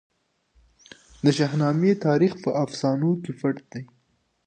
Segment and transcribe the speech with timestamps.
[1.23, 3.83] د شاهنامې تاریخ په افسانو کې پټ دی.